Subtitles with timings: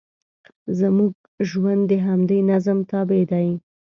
[0.79, 1.11] زموږ
[1.49, 3.47] ژوند د همدې نظم تابع دی.